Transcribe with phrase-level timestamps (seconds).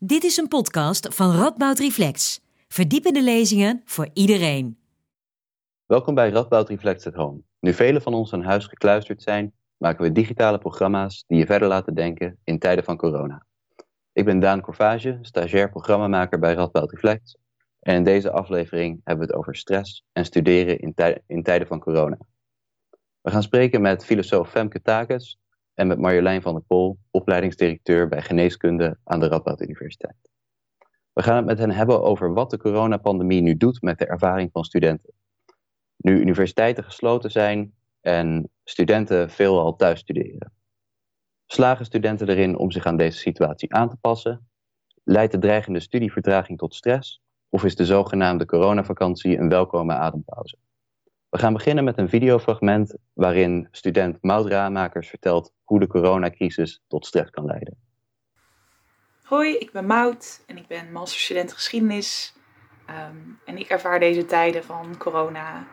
[0.00, 2.40] Dit is een podcast van Radboud Reflex.
[2.68, 4.78] Verdiepende lezingen voor iedereen.
[5.86, 7.40] Welkom bij Radboud Reflex at Home.
[7.60, 11.68] Nu velen van ons aan huis gekluisterd zijn, maken we digitale programma's die je verder
[11.68, 13.46] laten denken in tijden van corona.
[14.12, 17.36] Ik ben Daan Corvage, stagiair programmamaker bij Radboud Reflex.
[17.80, 21.68] En in deze aflevering hebben we het over stress en studeren in, tij in tijden
[21.68, 22.18] van corona.
[23.20, 25.38] We gaan spreken met filosoof Femke Takes
[25.78, 30.30] en met Marjolein van der Pol, opleidingsdirecteur bij geneeskunde aan de Radboud Universiteit.
[31.12, 34.50] We gaan het met hen hebben over wat de coronapandemie nu doet met de ervaring
[34.52, 35.12] van studenten.
[35.96, 40.52] Nu universiteiten gesloten zijn en studenten veelal thuis studeren.
[41.46, 44.48] Slagen studenten erin om zich aan deze situatie aan te passen?
[45.04, 47.22] Leidt de dreigende studievertraging tot stress?
[47.48, 50.56] Of is de zogenaamde coronavakantie een welkome adempauze?
[51.28, 57.06] We gaan beginnen met een videofragment waarin student Maud Raamakers vertelt hoe de coronacrisis tot
[57.06, 57.76] stress kan leiden.
[59.24, 62.34] Hoi, ik ben Maud en ik ben masterstudent geschiedenis.
[62.90, 65.66] Um, en ik ervaar deze tijden van corona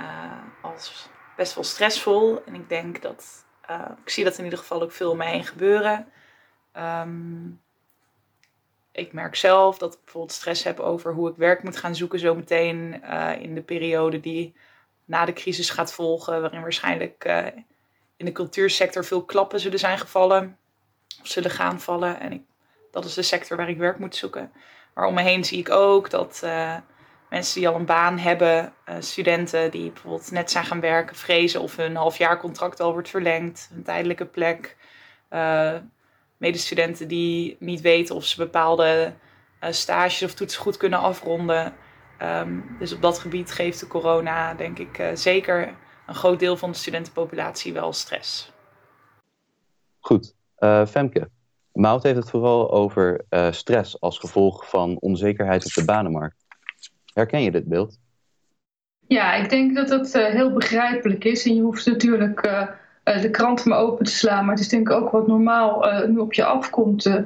[0.00, 2.44] uh, als best wel stressvol.
[2.44, 5.30] En ik denk dat, uh, ik zie dat in ieder geval ook veel om mij
[5.30, 6.06] heen gebeuren.
[6.76, 7.60] Um,
[8.92, 12.18] ik merk zelf dat ik bijvoorbeeld stress heb over hoe ik werk moet gaan zoeken
[12.18, 14.54] zometeen uh, in de periode die
[15.04, 17.46] na de crisis gaat volgen, waarin waarschijnlijk uh,
[18.16, 20.58] in de cultuursector veel klappen zullen zijn gevallen
[21.20, 22.20] of zullen gaan vallen.
[22.20, 22.42] En ik,
[22.90, 24.52] dat is de sector waar ik werk moet zoeken.
[24.94, 26.76] Maar om me heen zie ik ook dat uh,
[27.30, 31.60] mensen die al een baan hebben, uh, studenten die bijvoorbeeld net zijn gaan werken, vrezen
[31.60, 34.76] of hun halfjaarcontract al wordt verlengd, een tijdelijke plek.
[36.36, 39.14] medestudenten die niet weten of ze bepaalde
[39.70, 41.74] stages of toetsen goed kunnen afronden.
[42.22, 45.74] Um, dus op dat gebied geeft de corona, denk ik, uh, zeker
[46.06, 48.52] een groot deel van de studentenpopulatie wel stress.
[50.00, 51.28] Goed, uh, Femke.
[51.72, 56.36] Maud heeft het vooral over uh, stress als gevolg van onzekerheid op de banenmarkt.
[57.14, 57.98] Herken je dit beeld?
[59.06, 61.46] Ja, ik denk dat dat heel begrijpelijk is.
[61.46, 62.42] En je hoeft natuurlijk
[63.04, 64.44] de krant maar open te slaan.
[64.44, 67.22] Maar het is denk ik ook wat normaal nu op je afkomt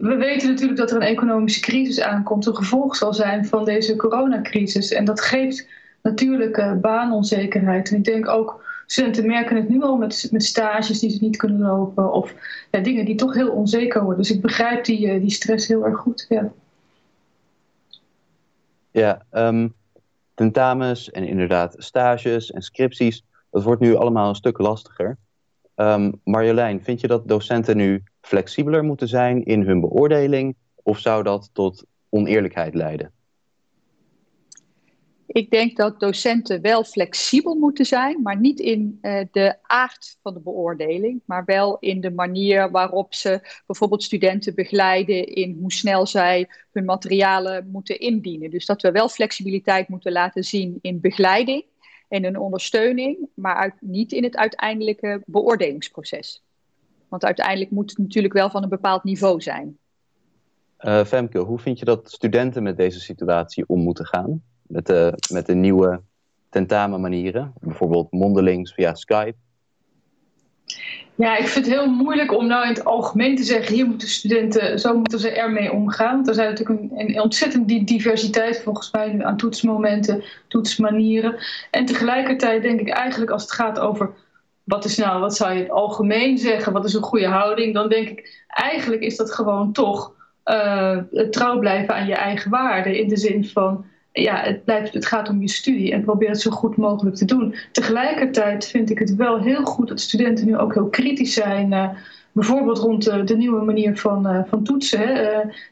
[0.00, 3.96] we weten natuurlijk dat er een economische crisis aankomt, een gevolg zal zijn van deze
[3.96, 4.92] coronacrisis.
[4.92, 5.68] En dat geeft
[6.02, 7.90] natuurlijk baanonzekerheid.
[7.90, 11.36] En ik denk ook, studenten merken het nu al met, met stages die ze niet
[11.36, 12.34] kunnen lopen of
[12.70, 14.22] ja, dingen die toch heel onzeker worden.
[14.22, 16.26] Dus ik begrijp die, uh, die stress heel erg goed.
[16.28, 16.52] Ja,
[18.90, 19.74] ja um,
[20.34, 25.16] tentamens en inderdaad stages en scripties, dat wordt nu allemaal een stuk lastiger.
[25.76, 30.56] Um, Marjolein, vind je dat docenten nu flexibeler moeten zijn in hun beoordeling?
[30.82, 33.12] Of zou dat tot oneerlijkheid leiden?
[35.26, 40.34] Ik denk dat docenten wel flexibel moeten zijn, maar niet in uh, de aard van
[40.34, 46.06] de beoordeling, maar wel in de manier waarop ze bijvoorbeeld studenten begeleiden in hoe snel
[46.06, 48.50] zij hun materialen moeten indienen.
[48.50, 51.64] Dus dat we wel flexibiliteit moeten laten zien in begeleiding
[52.12, 56.42] en een ondersteuning, maar niet in het uiteindelijke beoordelingsproces.
[57.08, 59.78] Want uiteindelijk moet het natuurlijk wel van een bepaald niveau zijn.
[60.80, 64.42] Uh, Femke, hoe vind je dat studenten met deze situatie om moeten gaan?
[64.62, 66.02] Met de, met de nieuwe
[66.48, 69.36] tentamenmanieren, bijvoorbeeld mondelings via Skype?
[71.14, 74.08] Ja, ik vind het heel moeilijk om nou in het algemeen te zeggen, hier moeten
[74.08, 76.28] studenten, zo moeten ze ermee omgaan.
[76.28, 81.36] Er zijn natuurlijk een, ontzettend diversiteit volgens mij nu aan toetsmomenten, toetsmanieren.
[81.70, 84.10] En tegelijkertijd denk ik eigenlijk als het gaat over
[84.64, 87.88] wat is nou, wat zou je het algemeen zeggen, wat is een goede houding, dan
[87.88, 90.12] denk ik eigenlijk is dat gewoon toch
[90.44, 90.98] uh,
[91.30, 92.98] trouw blijven aan je eigen waarden.
[92.98, 96.40] In de zin van, ja, het, blijft, het gaat om je studie en probeer het
[96.40, 97.54] zo goed mogelijk te doen.
[97.72, 101.72] Tegelijkertijd vind ik het wel heel goed dat studenten nu ook heel kritisch zijn.
[101.72, 101.88] Uh,
[102.32, 105.00] bijvoorbeeld rond de, de, nieuwe manier van, uh, van toetsen.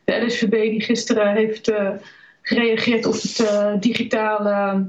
[0.05, 1.73] De LSVB die gisteren heeft
[2.43, 4.89] gereageerd op het digitale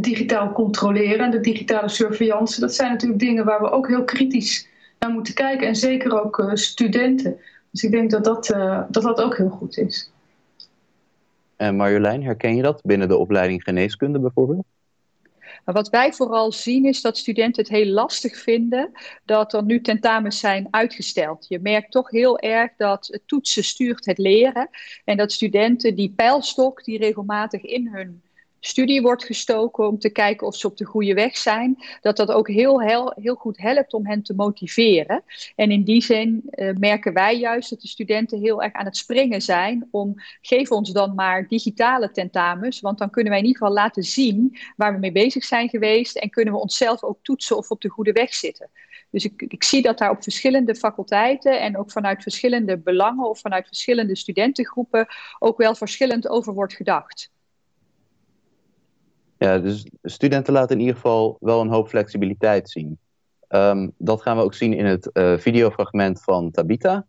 [0.00, 2.60] digitaal controleren, de digitale surveillance.
[2.60, 4.68] Dat zijn natuurlijk dingen waar we ook heel kritisch
[4.98, 5.66] naar moeten kijken.
[5.66, 7.36] En zeker ook studenten.
[7.70, 8.46] Dus ik denk dat dat,
[8.90, 10.10] dat dat ook heel goed is.
[11.56, 14.64] En Marjolein, herken je dat binnen de opleiding geneeskunde bijvoorbeeld?
[15.64, 18.90] wat wij vooral zien is dat studenten het heel lastig vinden
[19.24, 21.46] dat er nu tentamens zijn uitgesteld.
[21.48, 24.68] Je merkt toch heel erg dat het toetsen stuurt het leren
[25.04, 28.22] en dat studenten die pijlstok die regelmatig in hun
[28.66, 32.30] studie wordt gestoken om te kijken of ze op de goede weg zijn, dat dat
[32.30, 35.22] ook heel, heel, heel goed helpt om hen te motiveren.
[35.56, 38.96] En in die zin uh, merken wij juist dat de studenten heel erg aan het
[38.96, 43.60] springen zijn om geef ons dan maar digitale tentamens, want dan kunnen wij in ieder
[43.60, 47.56] geval laten zien waar we mee bezig zijn geweest en kunnen we onszelf ook toetsen
[47.56, 48.70] of we op de goede weg zitten.
[49.10, 53.40] Dus ik, ik zie dat daar op verschillende faculteiten en ook vanuit verschillende belangen of
[53.40, 55.06] vanuit verschillende studentengroepen
[55.38, 57.34] ook wel verschillend over wordt gedacht.
[59.38, 62.98] Ja, dus studenten laten in ieder geval wel een hoop flexibiliteit zien.
[63.48, 67.06] Um, dat gaan we ook zien in het uh, videofragment van Tabita.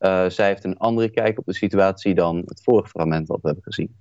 [0.00, 3.46] Uh, zij heeft een andere kijk op de situatie dan het vorige fragment wat we
[3.46, 3.96] hebben gezien.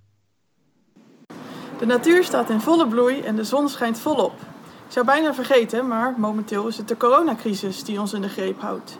[1.79, 4.33] De natuur staat in volle bloei en de zon schijnt volop.
[4.85, 8.59] Ik zou bijna vergeten, maar momenteel is het de coronacrisis die ons in de greep
[8.59, 8.99] houdt.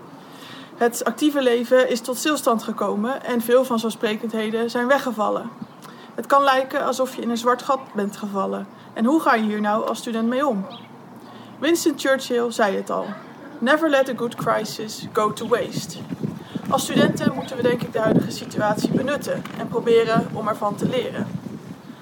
[0.75, 5.50] Het actieve leven is tot stilstand gekomen en veel vanzelfsprekendheden zijn weggevallen.
[6.18, 8.68] Het kan lijken alsof je in een zwart gat bent gevallen.
[8.94, 10.66] En hoe ga je hier nou als student mee om?
[11.60, 13.06] Winston Churchill zei het al:
[13.60, 15.98] Never let a good crisis go to waste.
[16.69, 20.90] Als studenten moeten we denk ik de huidige situatie benutten en proberen om ervan te
[20.90, 21.28] leren.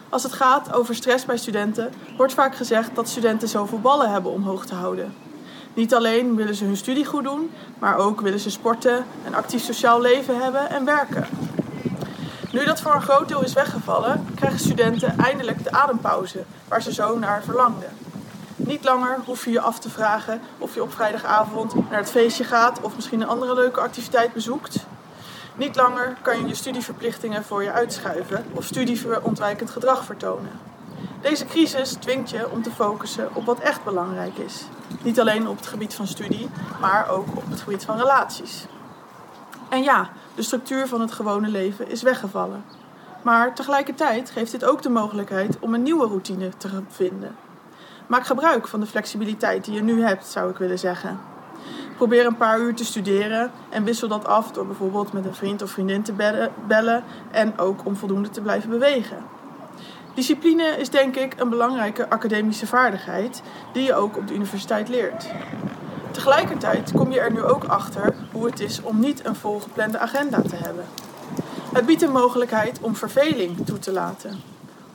[0.10, 4.32] Als het gaat over stress bij studenten, wordt vaak gezegd dat studenten zoveel ballen hebben
[4.32, 5.14] om hoog te houden.
[5.74, 9.64] Niet alleen willen ze hun studie goed doen, maar ook willen ze sporten, een actief
[9.64, 11.45] sociaal leven hebben en werken.
[12.56, 16.94] Nu dat voor een groot deel is weggevallen, krijgen studenten eindelijk de adempauze waar ze
[16.94, 17.90] zo naar verlangden.
[18.56, 22.44] Niet langer hoef je je af te vragen of je op vrijdagavond naar het feestje
[22.44, 24.86] gaat of misschien een andere leuke activiteit bezoekt.
[25.56, 30.52] Niet langer kan je je studieverplichtingen voor je uitschuiven of studieontwijkend gedrag vertonen.
[31.22, 34.64] Deze crisis dwingt je om te focussen op wat echt belangrijk is.
[35.02, 36.50] Niet alleen op het gebied van studie,
[36.80, 38.66] maar ook op het gebied van relaties.
[39.70, 42.64] En ja, de structuur van het gewone leven is weggevallen.
[43.22, 47.36] Maar tegelijkertijd geeft dit ook de mogelijkheid om een nieuwe routine te vinden.
[48.08, 51.20] Maak gebruik van de flexibiliteit die je nu hebt, zou ik willen zeggen.
[51.96, 55.62] Probeer een paar uur te studeren en wissel dat af door bijvoorbeeld met een vriend
[55.62, 56.14] of vriendin te
[56.68, 59.18] bellen en ook om voldoende te blijven bewegen.
[60.14, 63.42] Discipline is denk ik een belangrijke academische vaardigheid
[63.74, 65.28] die je ook op de universiteit leert.
[66.12, 70.42] Tegelijkertijd kom je er nu ook achter hoe het is om niet een volgeplande agenda
[70.42, 70.86] te hebben.
[71.74, 74.40] Het biedt een mogelijkheid om verveling toe te laten,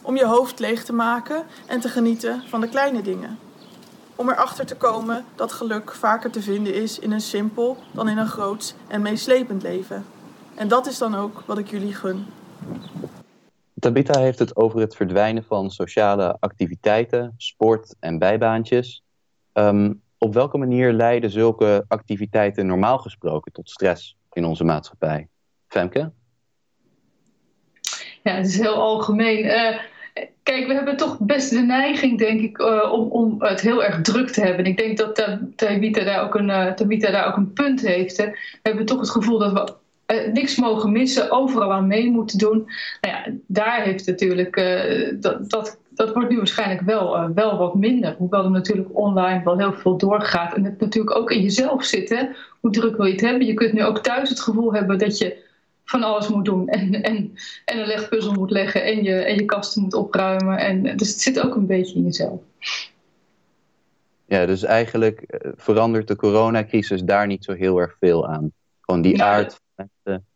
[0.03, 3.39] om je hoofd leeg te maken en te genieten van de kleine dingen
[4.21, 8.19] om erachter te komen dat geluk vaker te vinden is in een simpel dan in
[8.19, 10.05] een groots en meeslepend leven.
[10.55, 12.27] En dat is dan ook wat ik jullie gun.
[13.79, 19.03] Tabitha heeft het over het verdwijnen van sociale activiteiten, sport en bijbaantjes.
[19.53, 25.29] Um, op welke manier leiden zulke activiteiten normaal gesproken tot stress in onze maatschappij?
[25.69, 26.11] Femke?
[28.23, 29.45] Ja, het is heel algemeen.
[29.45, 29.79] Uh,
[30.43, 34.01] Kijk, we hebben toch best de neiging, denk ik, uh, om, om het heel erg
[34.01, 34.65] druk te hebben.
[34.65, 36.49] Ik denk dat Tabita daar, ook een,
[36.89, 38.17] uh, daar ook een punt heeft.
[38.17, 38.27] Hè.
[38.27, 42.71] We hebben toch het gevoel dat we niks mogen missen, overal aan mee moeten doen.
[43.01, 44.57] Nou ja, daar heeft natuurlijk,
[45.21, 48.15] dat, dat, dat wordt nu waarschijnlijk wel, wel wat minder.
[48.19, 50.55] Hoewel er natuurlijk online wel heel veel doorgaat.
[50.55, 52.09] En het natuurlijk ook in jezelf zit.
[52.09, 52.25] Hè.
[52.61, 53.47] Hoe druk wil je het hebben?
[53.47, 55.49] Je kunt nu ook thuis het gevoel hebben dat je
[55.85, 56.69] van alles moet doen.
[56.69, 57.33] En, en,
[57.65, 60.59] en een legpuzzel moet leggen en je, en je kasten moet opruimen.
[60.59, 62.41] En, dus het zit ook een beetje in jezelf.
[64.27, 68.53] Ja, dus eigenlijk eh, verandert de coronacrisis daar niet zo heel erg veel aan.
[68.81, 70.30] Gewoon die aard van mensen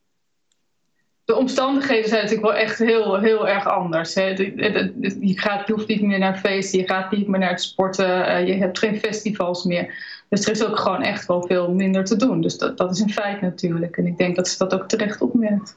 [1.24, 4.14] de omstandigheden zijn natuurlijk wel echt heel, heel erg anders.
[4.14, 4.24] Hè.
[4.24, 8.08] Je, gaat, je hoeft niet meer naar feesten, je gaat niet meer naar het sporten,
[8.08, 9.94] uh, je hebt geen festivals meer.
[10.28, 12.40] Dus er is ook gewoon echt wel veel minder te doen.
[12.40, 13.96] Dus dat, dat is een feit natuurlijk.
[13.96, 15.76] En ik denk dat ze dat ook terecht opmerkt.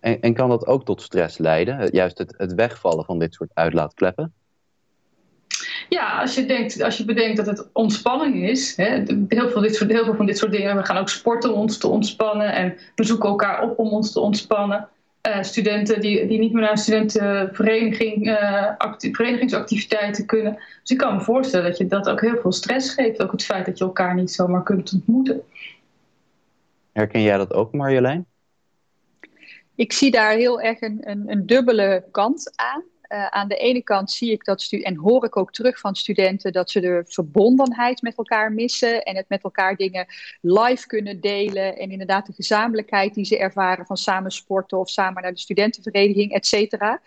[0.00, 1.88] En, en kan dat ook tot stress leiden?
[1.92, 4.32] Juist het, het wegvallen van dit soort uitlaatkleppen?
[5.88, 8.76] Ja, als je, denkt, als je bedenkt dat het ontspanning is.
[8.76, 10.76] Hè, heel, veel dit soort, heel veel van dit soort dingen.
[10.76, 12.52] We gaan ook sporten om ons te ontspannen.
[12.52, 14.88] En we zoeken elkaar op om ons te ontspannen.
[15.26, 20.54] Uh, studenten die, die niet meer naar een studentenvereniging, uh, verenigingsactiviteiten kunnen.
[20.80, 23.22] Dus ik kan me voorstellen dat je dat ook heel veel stress geeft.
[23.22, 25.42] Ook het feit dat je elkaar niet zomaar kunt ontmoeten.
[26.92, 28.26] Herken jij dat ook, Marjolein?
[29.74, 32.82] Ik zie daar heel erg een, een, een dubbele kant aan.
[33.08, 36.52] Uh, aan de ene kant zie ik dat en hoor ik ook terug van studenten
[36.52, 40.06] dat ze de verbondenheid met elkaar missen en het met elkaar dingen
[40.40, 45.22] live kunnen delen en inderdaad de gezamenlijkheid die ze ervaren van samen sporten of samen
[45.22, 47.00] naar de studentenvereniging, et cetera.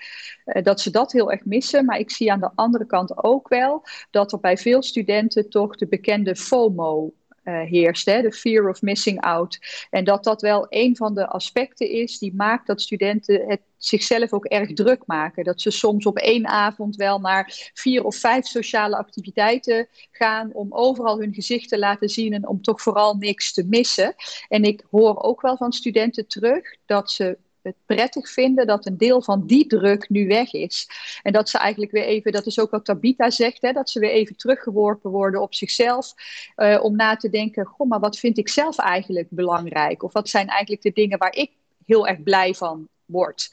[0.45, 1.85] Uh, dat ze dat heel erg missen.
[1.85, 5.75] Maar ik zie aan de andere kant ook wel dat er bij veel studenten toch
[5.75, 9.59] de bekende FOMO heerst, hè, de fear of missing out.
[9.89, 14.33] En dat dat wel een van de aspecten is die maakt dat studenten het zichzelf
[14.33, 15.43] ook erg druk maken.
[15.43, 20.73] Dat ze soms op één avond wel naar vier of vijf sociale activiteiten gaan om
[20.73, 24.15] overal hun gezicht te laten zien en om toch vooral niks te missen.
[24.47, 28.97] En ik hoor ook wel van studenten terug dat ze het prettig vinden dat een
[28.97, 30.89] deel van die druk nu weg is.
[31.23, 33.99] En dat ze eigenlijk weer even, dat is ook wat Tabita zegt, hè, dat ze
[33.99, 36.13] weer even teruggeworpen worden op zichzelf.
[36.57, 40.03] Uh, om na te denken, goh, maar wat vind ik zelf eigenlijk belangrijk?
[40.03, 41.51] Of wat zijn eigenlijk de dingen waar ik
[41.85, 43.49] heel erg blij van wordt.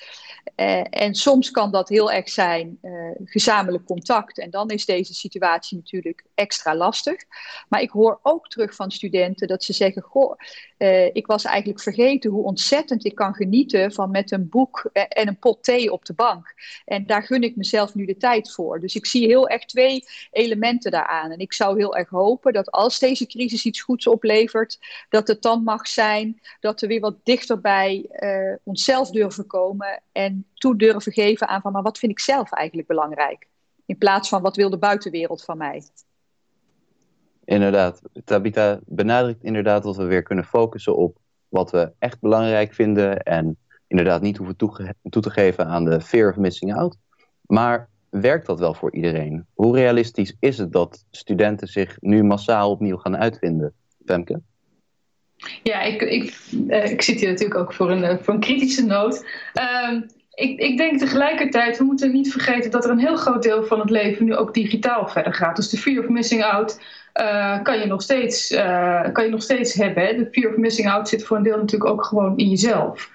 [0.57, 4.39] Uh, en soms kan dat heel erg zijn uh, gezamenlijk contact.
[4.39, 7.23] En dan is deze situatie natuurlijk extra lastig.
[7.69, 10.39] Maar ik hoor ook terug van studenten dat ze zeggen: Goh,
[10.79, 15.29] uh, ik was eigenlijk vergeten hoe ontzettend ik kan genieten van met een boek en
[15.29, 16.55] een pot thee op de bank.
[16.85, 18.81] En daar gun ik mezelf nu de tijd voor.
[18.81, 21.31] Dus ik zie heel erg twee elementen daaraan.
[21.31, 25.43] En ik zou heel erg hopen dat als deze crisis iets goeds oplevert, dat het
[25.43, 28.11] dan mag zijn dat we weer wat dichter bij
[28.65, 32.89] onszelf durven komen en toe durven geven aan van, maar wat vind ik zelf eigenlijk
[32.89, 33.49] belangrijk?
[33.87, 35.83] In plaats van, wat wil de buitenwereld van mij?
[37.45, 43.23] Inderdaad, Tabita benadrukt inderdaad dat we weer kunnen focussen op wat we echt belangrijk vinden
[43.23, 46.97] en inderdaad niet hoeven toe, toe te geven aan de fear of missing out.
[47.41, 49.47] Maar werkt dat wel voor iedereen?
[49.55, 53.75] Hoe realistisch is het dat studenten zich nu massaal opnieuw gaan uitvinden,
[54.05, 54.41] Femke?
[55.63, 56.39] Ja, ik, ik,
[56.69, 59.25] uh, ik zit hier natuurlijk ook voor een, eh, voor een kritische noot.
[59.55, 60.01] Uh,
[60.35, 63.81] ik, ik denk tegelijkertijd, we moeten niet vergeten dat er een heel groot deel van
[63.81, 65.57] het leven nu ook digitaal verder gaat.
[65.57, 66.81] Dus de fear of missing out
[67.21, 68.49] uh, kan, je nog steeds,
[69.13, 70.07] kan je nog steeds hebben.
[70.07, 70.17] Hè?
[70.17, 73.11] De fear of missing out zit voor een deel natuurlijk ook gewoon in jezelf.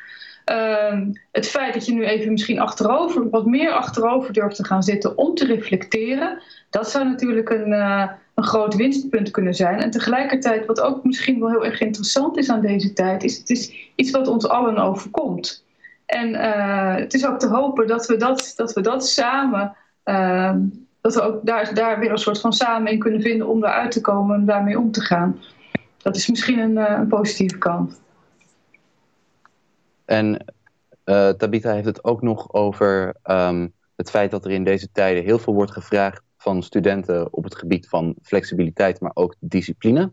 [0.45, 4.83] Ehm, het feit dat je nu even misschien achterover, wat meer achterover durft te gaan
[4.83, 9.79] zitten om te reflecteren, dat zou natuurlijk een, een groot winstpunt kunnen zijn.
[9.79, 13.50] En tegelijkertijd, wat ook misschien wel heel erg interessant is aan deze tijd, is het
[13.50, 15.63] is iets wat ons allen overkomt.
[16.12, 20.53] En uh, het is ook te hopen dat we dat, dat, we dat samen, uh,
[21.01, 23.91] dat we ook daar, daar weer een soort van samen in kunnen vinden om eruit
[23.91, 25.39] te komen en daarmee om te gaan.
[25.98, 28.01] Dat is misschien een, uh, een positieve kant.
[30.12, 30.46] En
[31.06, 35.24] uh, Tabitha heeft het ook nog over um, het feit dat er in deze tijden
[35.24, 40.12] heel veel wordt gevraagd van studenten op het gebied van flexibiliteit, maar ook discipline.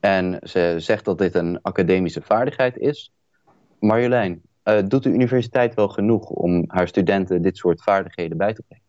[0.00, 3.12] En ze zegt dat dit een academische vaardigheid is.
[3.80, 8.62] Marjolein, uh, doet de universiteit wel genoeg om haar studenten dit soort vaardigheden bij te
[8.68, 8.82] brengen?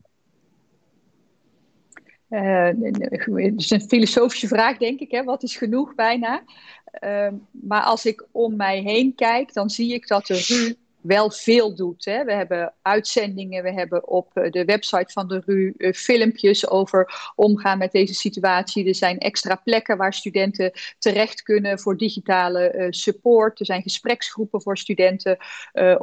[2.30, 5.12] Uh, het is een filosofische vraag, denk ik.
[5.12, 5.24] Hè?
[5.24, 6.44] Wat is genoeg bijna?
[7.02, 11.32] Uh, maar als ik om mij heen kijk, dan zie ik dat de RU wel
[11.32, 12.06] veel doet.
[12.06, 12.24] Hè.
[12.24, 17.32] We hebben uitzendingen, we hebben op eh, de website van de RU uh, filmpjes over
[17.36, 18.88] omgaan met deze situatie.
[18.88, 23.60] Er zijn extra plekken waar studenten terecht kunnen voor digitale uh, support.
[23.60, 25.38] Er zijn gespreksgroepen voor studenten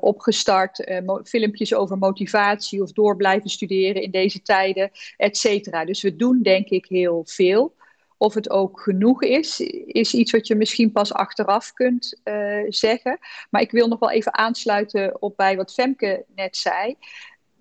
[0.01, 5.85] opgestart, filmpjes over motivatie of door blijven studeren in deze tijden, et cetera.
[5.85, 7.75] Dus we doen denk ik heel veel.
[8.23, 13.19] Of het ook genoeg is, is iets wat je misschien pas achteraf kunt uh, zeggen.
[13.51, 16.97] Maar ik wil nog wel even aansluiten op bij wat Femke net zei.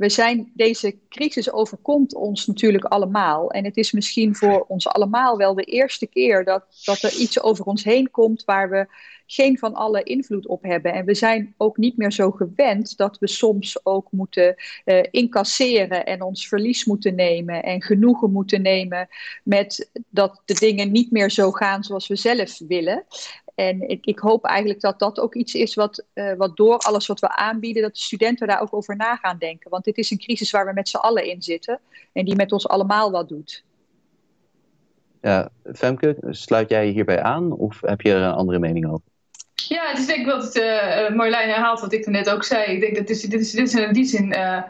[0.01, 3.51] We zijn, deze crisis overkomt ons natuurlijk allemaal.
[3.51, 7.41] En het is misschien voor ons allemaal wel de eerste keer dat, dat er iets
[7.41, 8.87] over ons heen komt waar we
[9.25, 10.93] geen van alle invloed op hebben.
[10.93, 14.55] En we zijn ook niet meer zo gewend dat we soms ook moeten
[14.85, 19.07] uh, incasseren en ons verlies moeten nemen en genoegen moeten nemen
[19.43, 23.03] met dat de dingen niet meer zo gaan zoals we zelf willen.
[23.61, 27.07] En ik, ik, hoop eigenlijk dat dat ook iets is wat, uh, wat door alles
[27.07, 29.69] wat we aanbieden, dat de studenten daar ook over na gaan denken.
[29.69, 31.79] Want dit is een crisis waar we met z'n allen in zitten
[32.13, 33.63] en die met ons allemaal wat doet.
[35.21, 39.05] Ja, Femke, sluit jij hierbij aan of heb je er een andere mening over?
[39.67, 42.71] Ja, het is denk ik wat uh, Marjolein herhaalt wat ik net ook zei.
[42.71, 44.61] Ik denk dat dit is, dit is, dit is in die zin uh,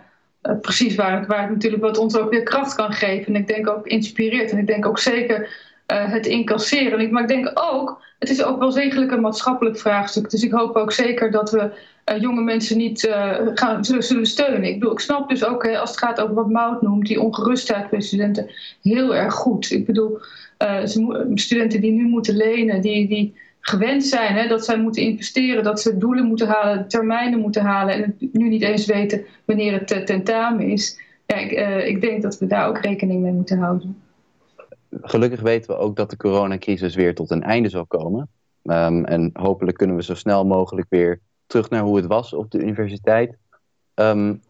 [0.42, 3.34] uh, precies waar het, waar het natuurlijk wat ons ook weer kracht kan geven.
[3.34, 4.52] En ik denk ook inspireert.
[4.52, 7.12] En ik denk ook zeker het incasseren.
[7.12, 10.30] Maar ik denk ook, het is ook wel degelijk een maatschappelijk vraagstuk.
[10.30, 11.72] Dus ik hoop ook zeker dat we
[12.20, 13.10] jonge mensen niet
[13.54, 14.64] gaan, zullen, steunen.
[14.64, 17.90] Ik bedoel, ik snap dus ook, als het gaat over wat Mout noemt, die ongerustheid
[17.90, 18.50] bij studenten,
[18.82, 19.72] heel erg goed.
[19.72, 20.20] Ik bedoel,
[21.34, 23.08] studenten die nu moeten lenen, die...
[23.08, 24.34] die gewend zijn.
[24.36, 28.50] Hè, dat zij moeten investeren, dat ze doelen moeten halen, termijnen moeten halen en nu
[28.50, 31.00] niet eens weten wanneer het tentamen is.
[31.26, 31.52] Ja, ik,
[31.88, 34.02] ik denk dat we daar ook rekening mee moeten houden.
[35.02, 38.30] Gelukkig weten we ook dat de coronacrisis weer tot een einde zal komen.
[38.64, 42.52] Um, en hopelijk kunnen we zo snel mogelijk weer terug naar hoe het was op
[42.52, 43.38] de universiteit.
[43.96, 44.42] Um,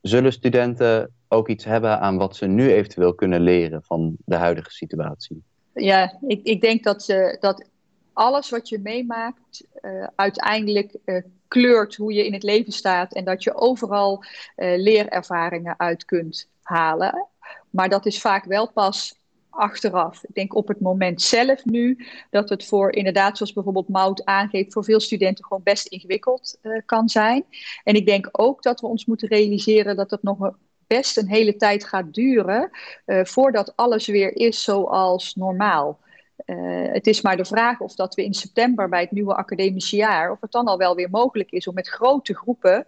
[0.00, 4.70] zullen studenten ook iets hebben aan wat ze nu eventueel kunnen leren van de huidige
[4.70, 5.42] situatie?
[5.74, 7.64] Ja, ik, ik denk dat, uh, dat
[8.12, 13.24] alles wat je meemaakt uh, uiteindelijk uh, kleurt hoe je in het leven staat en
[13.24, 14.24] dat je overal
[14.56, 17.28] leerervaringen uit kunt halen.
[17.70, 19.19] Maar dat is vaak wel pas
[19.50, 20.24] achteraf.
[20.24, 24.72] Ik denk op het moment zelf nu dat het voor inderdaad, zoals bijvoorbeeld Mout aangeeft,
[24.72, 27.44] voor veel studenten gewoon best ingewikkeld uh, kan zijn.
[27.84, 30.50] En ik denk ook dat we ons moeten realiseren dat het nog
[30.86, 32.70] best een hele tijd gaat duren
[33.06, 36.00] uh, voordat alles weer is zoals normaal.
[36.46, 39.96] Uh, het is maar de vraag of dat we in september bij het nieuwe academische
[39.96, 42.86] jaar, of het dan al wel weer mogelijk is om met grote groepen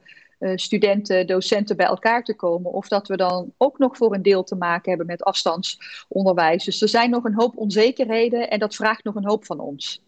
[0.55, 2.73] studenten, docenten bij elkaar te komen.
[2.73, 6.65] Of dat we dan ook nog voor een deel te maken hebben met afstandsonderwijs.
[6.65, 10.03] Dus er zijn nog een hoop onzekerheden en dat vraagt nog een hoop van ons.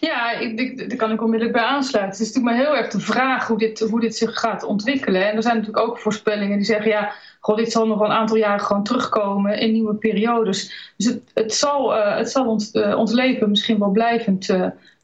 [0.00, 2.18] Ja, ik, ik, daar kan ik onmiddellijk bij aansluiten.
[2.18, 5.28] Het is natuurlijk maar heel erg de vraag hoe dit, hoe dit zich gaat ontwikkelen.
[5.28, 6.90] En er zijn natuurlijk ook voorspellingen die zeggen...
[6.90, 10.92] ja, goh, dit zal nog een aantal jaren gewoon terugkomen in nieuwe periodes.
[10.96, 14.56] Dus het, het zal, uh, het zal ons, uh, ons leven misschien wel blijvend,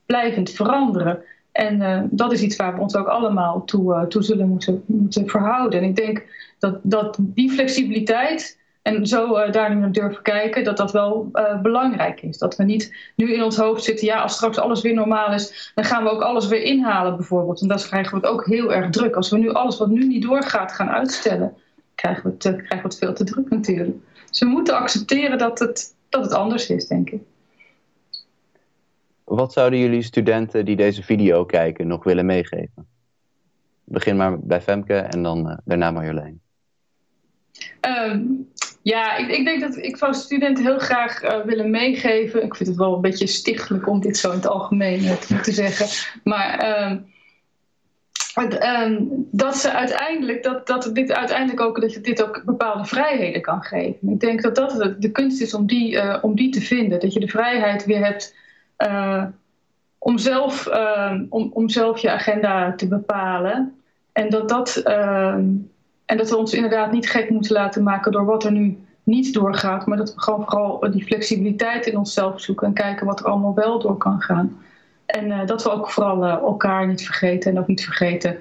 [0.07, 1.23] blijvend veranderen.
[1.53, 4.83] En uh, dat is iets waar we ons ook allemaal toe, uh, toe zullen moeten,
[4.87, 5.81] moeten verhouden.
[5.81, 6.25] En ik denk
[6.59, 11.31] dat, dat die flexibiliteit en zo uh, daar nu naar durven kijken, dat dat wel
[11.63, 12.39] belangrijk is.
[12.39, 15.73] Dat we niet nu in ons hoofd zitten, ja, als straks alles weer normaal is,
[15.75, 17.61] dan gaan we ook alles weer inhalen bijvoorbeeld.
[17.61, 19.17] En dan krijgen we het ook heel erg druk.
[19.17, 21.55] Als we nu alles wat nu niet doorgaat gaan uitstellen,
[21.95, 23.97] krijgen we het, krijgen we het veel te druk natuurlijk.
[24.31, 27.23] Dus we moeten accepteren dat het, dat het anders is, denk ik.
[29.41, 32.87] Wat zouden jullie studenten die deze video kijken nog willen meegeven?
[33.85, 36.41] Begin maar bij Femke en dan uh, daarna Marjolein.
[37.81, 38.49] Um,
[38.83, 42.43] ja, ik, ik, denk dat ik zou studenten heel graag uh, willen meegeven.
[42.43, 45.53] Ik vind het wel een beetje stichtelijk om dit zo in het algemeen uh, te
[45.53, 45.87] zeggen.
[46.25, 47.07] Maar um,
[48.63, 53.43] um, dat ze uiteindelijk, dat, dat dit uiteindelijk ook, dat je dit ook bepaalde vrijheden
[53.43, 54.09] kan geven.
[54.09, 57.01] Ik denk dat dat de, de kunst is om die, om die te vinden.
[57.01, 58.40] Dat je de vrijheid weer hebt
[58.83, 59.25] uh,
[59.99, 63.75] om, zelf, uh, om, om zelf je agenda te bepalen.
[64.13, 65.35] En dat, dat, uh,
[66.05, 69.35] en dat we ons inderdaad niet gek moeten laten maken door wat er nu niet
[69.35, 69.87] doorgaat.
[69.87, 73.55] Maar dat we gewoon vooral die flexibiliteit in onszelf zoeken en kijken wat er allemaal
[73.55, 74.59] wel door kan gaan.
[75.07, 78.39] En dat we ook vooral elkaar niet vergeten en ook niet vergeten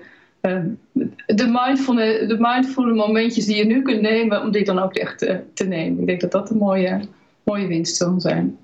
[1.25, 5.17] de, mindfulne, de mindful momentjes die je nu kunt nemen, om die dan ook echt
[5.53, 5.99] te, nemen.
[5.99, 6.99] Ik denk dat dat een mooie,
[7.43, 8.57] mooie winst zal zijn.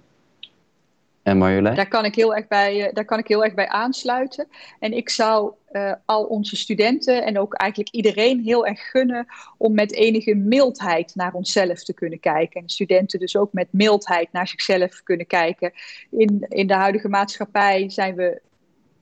[1.25, 1.75] En?
[1.75, 4.47] Daar kan ik heel erg bij, daar kan ik heel erg bij aansluiten.
[4.79, 9.25] En ik zou uh, al onze studenten en ook eigenlijk iedereen heel erg gunnen
[9.57, 12.61] om met enige mildheid naar onszelf te kunnen kijken.
[12.61, 15.71] En studenten dus ook met mildheid naar zichzelf kunnen kijken.
[16.09, 18.41] In, in de huidige maatschappij zijn we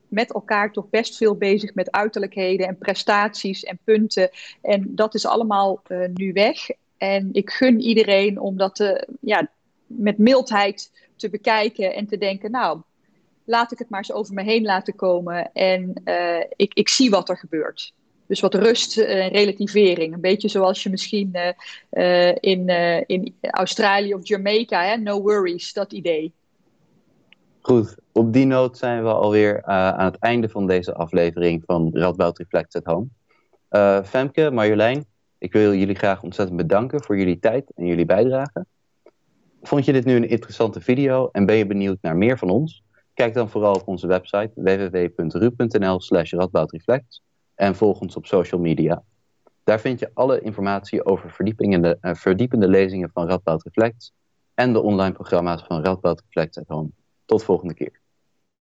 [0.08, 4.30] met elkaar toch best veel bezig met uiterlijkheden en prestaties en punten.
[4.62, 6.70] En dat is allemaal uh, nu weg.
[6.98, 9.50] En ik gun iedereen om dat te, ja,
[9.88, 10.92] met mildheid
[11.24, 12.82] te bekijken en te denken, nou,
[13.44, 17.10] laat ik het maar eens over me heen laten komen en uh, ik, ik zie
[17.10, 17.94] wat er gebeurt.
[18.28, 20.14] Dus wat rust en uh, relativering.
[20.14, 21.36] Een beetje zoals je misschien
[21.92, 22.68] uh, in,
[23.08, 26.34] in Australië of Jamaica, hè, no worries, dat idee.
[27.62, 32.38] Goed, op die noot zijn we alweer aan het einde van deze aflevering van Radboud
[32.38, 33.08] Reflect at Home.
[34.06, 35.06] Femke, Marjolein,
[35.38, 38.66] ik wil jullie graag ontzettend bedanken voor jullie tijd en jullie bijdrage.
[39.66, 42.84] Vond je dit nu een interessante video en ben je benieuwd naar meer van ons?
[43.14, 47.22] Kijk dan vooral op onze website www.ru.nl slash radboudreflect
[47.56, 49.04] en volg ons op social media.
[49.64, 54.12] Daar vind je alle informatie over verdiepende, uh, verdiepende lezingen van Radboud Reflect
[54.54, 56.90] en de online programma's van Radboud Reflect at Home.
[57.26, 58.03] Tot volgende keer.